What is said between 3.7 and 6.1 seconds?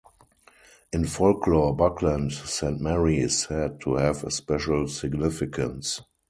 to have a special significance.